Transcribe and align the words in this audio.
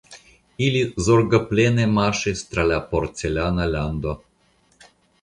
Ili 0.67 0.79
zorgoplene 1.07 1.87
marŝis 1.99 2.43
tra 2.55 2.67
la 2.73 2.83
porcelana 2.95 3.71
lando. 3.79 4.21